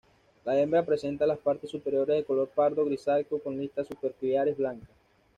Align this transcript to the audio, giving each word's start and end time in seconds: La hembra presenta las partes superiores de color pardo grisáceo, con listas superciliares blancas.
La 0.45 0.59
hembra 0.59 0.83
presenta 0.83 1.27
las 1.27 1.37
partes 1.37 1.69
superiores 1.69 2.17
de 2.17 2.23
color 2.25 2.47
pardo 2.49 2.83
grisáceo, 2.85 3.37
con 3.39 3.55
listas 3.59 3.85
superciliares 3.85 4.57
blancas. 4.57 4.89